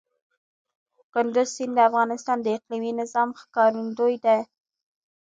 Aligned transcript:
کندز 1.13 1.47
سیند 1.55 1.73
د 1.77 1.79
افغانستان 1.89 2.37
د 2.41 2.47
اقلیمي 2.57 2.91
نظام 3.01 3.29
ښکارندوی 3.41 4.15
ده. 4.25 4.37